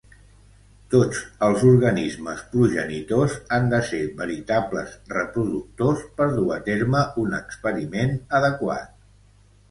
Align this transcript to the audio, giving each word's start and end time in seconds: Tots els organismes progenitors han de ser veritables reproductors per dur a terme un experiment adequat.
Tots 0.91 1.17
els 1.47 1.65
organismes 1.71 2.39
progenitors 2.53 3.35
han 3.57 3.67
de 3.73 3.81
ser 3.89 3.99
veritables 4.21 4.95
reproductors 5.11 6.01
per 6.21 6.27
dur 6.39 6.47
a 6.55 6.57
terme 6.71 7.03
un 7.25 7.37
experiment 7.41 8.17
adequat. 8.41 8.89